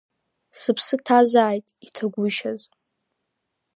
[0.59, 2.61] Сыԥсы ҭазааит, иҭагәышьаз.